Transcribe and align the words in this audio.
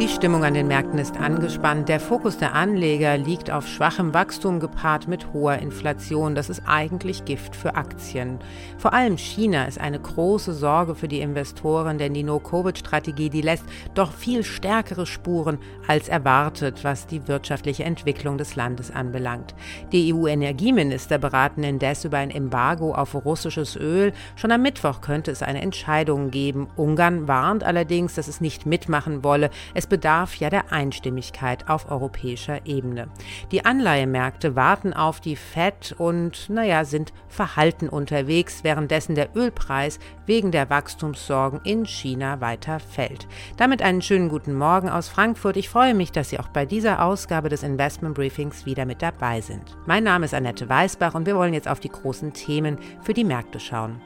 Die 0.00 0.08
Stimmung 0.08 0.44
an 0.44 0.54
den 0.54 0.66
Märkten 0.66 0.98
ist 0.98 1.18
angespannt. 1.18 1.90
Der 1.90 2.00
Fokus 2.00 2.38
der 2.38 2.54
Anleger 2.54 3.18
liegt 3.18 3.50
auf 3.50 3.68
schwachem 3.68 4.14
Wachstum 4.14 4.58
gepaart 4.58 5.08
mit 5.08 5.34
hoher 5.34 5.58
Inflation. 5.58 6.34
Das 6.34 6.48
ist 6.48 6.62
eigentlich 6.64 7.26
Gift 7.26 7.54
für 7.54 7.74
Aktien. 7.74 8.38
Vor 8.78 8.94
allem 8.94 9.18
China 9.18 9.66
ist 9.66 9.78
eine 9.78 10.00
große 10.00 10.54
Sorge 10.54 10.94
für 10.94 11.06
die 11.06 11.20
Investoren, 11.20 11.98
denn 11.98 12.14
die 12.14 12.22
No-Covid-Strategie, 12.22 13.28
die 13.28 13.42
lässt 13.42 13.64
doch 13.92 14.12
viel 14.14 14.42
stärkere 14.42 15.04
Spuren 15.04 15.58
als 15.86 16.08
erwartet, 16.08 16.82
was 16.82 17.06
die 17.06 17.28
wirtschaftliche 17.28 17.84
Entwicklung 17.84 18.38
des 18.38 18.56
Landes 18.56 18.90
anbelangt. 18.90 19.54
Die 19.92 20.14
EU-Energieminister 20.14 21.18
beraten 21.18 21.62
indes 21.62 22.06
über 22.06 22.16
ein 22.16 22.30
Embargo 22.30 22.94
auf 22.94 23.14
russisches 23.14 23.76
Öl. 23.76 24.14
Schon 24.34 24.50
am 24.50 24.62
Mittwoch 24.62 25.02
könnte 25.02 25.30
es 25.30 25.42
eine 25.42 25.60
Entscheidung 25.60 26.30
geben. 26.30 26.68
Ungarn 26.76 27.28
warnt 27.28 27.64
allerdings, 27.64 28.14
dass 28.14 28.28
es 28.28 28.40
nicht 28.40 28.64
mitmachen 28.64 29.22
wolle. 29.24 29.50
Es 29.74 29.89
bedarf 29.90 30.36
ja 30.36 30.48
der 30.48 30.72
Einstimmigkeit 30.72 31.68
auf 31.68 31.90
europäischer 31.90 32.64
Ebene. 32.64 33.08
Die 33.52 33.66
Anleihemärkte 33.66 34.56
warten 34.56 34.94
auf 34.94 35.20
die 35.20 35.36
FED 35.36 35.94
und, 35.98 36.48
naja, 36.48 36.86
sind 36.86 37.12
verhalten 37.28 37.90
unterwegs, 37.90 38.64
währenddessen 38.64 39.14
der 39.14 39.36
Ölpreis 39.36 39.98
wegen 40.24 40.50
der 40.50 40.70
Wachstumssorgen 40.70 41.60
in 41.64 41.84
China 41.84 42.40
weiter 42.40 42.80
fällt. 42.80 43.28
Damit 43.58 43.82
einen 43.82 44.00
schönen 44.00 44.30
guten 44.30 44.54
Morgen 44.54 44.88
aus 44.88 45.08
Frankfurt. 45.08 45.58
Ich 45.58 45.68
freue 45.68 45.92
mich, 45.92 46.12
dass 46.12 46.30
Sie 46.30 46.38
auch 46.38 46.48
bei 46.48 46.64
dieser 46.64 47.04
Ausgabe 47.04 47.50
des 47.50 47.62
Investment 47.62 48.14
Briefings 48.14 48.64
wieder 48.64 48.86
mit 48.86 49.02
dabei 49.02 49.42
sind. 49.42 49.76
Mein 49.86 50.04
Name 50.04 50.24
ist 50.24 50.32
Annette 50.32 50.68
Weißbach 50.68 51.14
und 51.14 51.26
wir 51.26 51.36
wollen 51.36 51.52
jetzt 51.52 51.68
auf 51.68 51.80
die 51.80 51.90
großen 51.90 52.32
Themen 52.32 52.78
für 53.02 53.12
die 53.12 53.24
Märkte 53.24 53.60
schauen. 53.60 54.00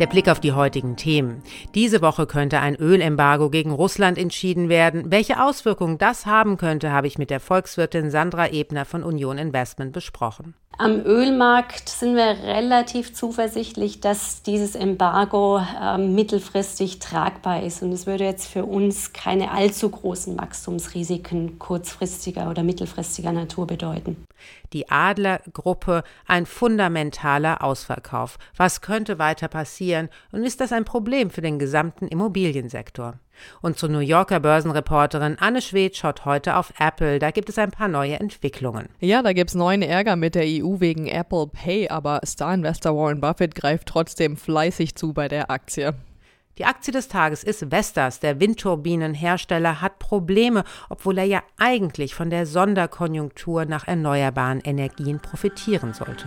Der 0.00 0.06
Blick 0.06 0.30
auf 0.30 0.40
die 0.40 0.52
heutigen 0.52 0.96
Themen. 0.96 1.42
Diese 1.74 2.00
Woche 2.00 2.26
könnte 2.26 2.60
ein 2.60 2.74
Ölembargo 2.74 3.50
gegen 3.50 3.70
Russland 3.70 4.16
entschieden 4.16 4.70
werden. 4.70 5.10
Welche 5.10 5.44
Auswirkungen 5.44 5.98
das 5.98 6.24
haben 6.24 6.56
könnte, 6.56 6.90
habe 6.90 7.06
ich 7.06 7.18
mit 7.18 7.28
der 7.28 7.38
Volkswirtin 7.38 8.10
Sandra 8.10 8.48
Ebner 8.48 8.86
von 8.86 9.02
Union 9.02 9.36
Investment 9.36 9.92
besprochen. 9.92 10.54
Am 10.82 11.04
Ölmarkt 11.04 11.90
sind 11.90 12.16
wir 12.16 12.42
relativ 12.42 13.12
zuversichtlich, 13.12 14.00
dass 14.00 14.42
dieses 14.42 14.74
Embargo 14.74 15.58
äh, 15.58 15.98
mittelfristig 15.98 17.00
tragbar 17.00 17.62
ist. 17.62 17.82
Und 17.82 17.92
es 17.92 18.06
würde 18.06 18.24
jetzt 18.24 18.46
für 18.46 18.64
uns 18.64 19.12
keine 19.12 19.50
allzu 19.50 19.90
großen 19.90 20.38
Wachstumsrisiken 20.38 21.58
kurzfristiger 21.58 22.48
oder 22.48 22.62
mittelfristiger 22.62 23.30
Natur 23.30 23.66
bedeuten. 23.66 24.24
Die 24.72 24.88
Adlergruppe 24.88 26.02
ein 26.26 26.46
fundamentaler 26.46 27.62
Ausverkauf. 27.62 28.38
Was 28.56 28.80
könnte 28.80 29.18
weiter 29.18 29.48
passieren 29.48 30.08
und 30.32 30.44
ist 30.44 30.62
das 30.62 30.72
ein 30.72 30.86
Problem 30.86 31.28
für 31.28 31.42
den 31.42 31.58
gesamten 31.58 32.08
Immobiliensektor? 32.08 33.18
Unsere 33.60 33.92
New 33.92 33.98
Yorker 34.00 34.40
Börsenreporterin 34.40 35.38
Anne 35.38 35.62
Schwedt 35.62 35.96
schaut 35.96 36.24
heute 36.24 36.56
auf 36.56 36.72
Apple. 36.78 37.18
Da 37.18 37.30
gibt 37.30 37.48
es 37.48 37.58
ein 37.58 37.70
paar 37.70 37.88
neue 37.88 38.18
Entwicklungen. 38.18 38.88
Ja, 39.00 39.22
da 39.22 39.32
gibt 39.32 39.50
es 39.50 39.54
neuen 39.54 39.82
Ärger 39.82 40.16
mit 40.16 40.34
der 40.34 40.44
EU 40.44 40.80
wegen 40.80 41.06
Apple 41.06 41.46
Pay, 41.46 41.88
aber 41.88 42.20
Star-Investor 42.24 42.96
Warren 42.96 43.20
Buffett 43.20 43.54
greift 43.54 43.88
trotzdem 43.88 44.36
fleißig 44.36 44.94
zu 44.94 45.12
bei 45.12 45.28
der 45.28 45.50
Aktie. 45.50 45.94
Die 46.58 46.66
Aktie 46.66 46.92
des 46.92 47.08
Tages 47.08 47.42
ist 47.42 47.70
Vestas. 47.70 48.20
Der 48.20 48.38
Windturbinenhersteller 48.38 49.80
hat 49.80 49.98
Probleme, 49.98 50.64
obwohl 50.90 51.16
er 51.16 51.24
ja 51.24 51.42
eigentlich 51.58 52.14
von 52.14 52.28
der 52.28 52.44
Sonderkonjunktur 52.44 53.64
nach 53.64 53.88
erneuerbaren 53.88 54.60
Energien 54.60 55.20
profitieren 55.20 55.94
sollte. 55.94 56.26